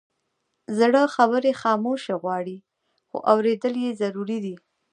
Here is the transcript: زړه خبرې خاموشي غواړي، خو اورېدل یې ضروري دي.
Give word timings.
زړه 0.77 1.01
خبرې 1.15 1.51
خاموشي 1.61 2.15
غواړي، 2.21 2.57
خو 3.09 3.17
اورېدل 3.31 3.73
یې 3.83 3.91
ضروري 4.01 4.39
دي. 4.45 4.55